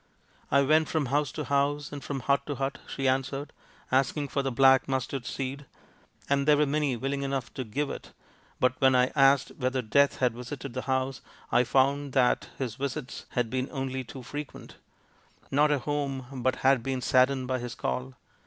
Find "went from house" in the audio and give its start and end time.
0.63-1.31